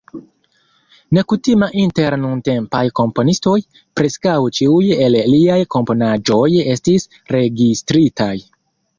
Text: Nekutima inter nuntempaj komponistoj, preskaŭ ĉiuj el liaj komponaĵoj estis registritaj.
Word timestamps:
Nekutima 1.15 1.67
inter 1.81 2.15
nuntempaj 2.21 2.79
komponistoj, 2.99 3.53
preskaŭ 4.01 4.33
ĉiuj 4.59 4.87
el 5.07 5.17
liaj 5.33 5.59
komponaĵoj 5.75 6.47
estis 6.77 7.07
registritaj. 7.37 8.31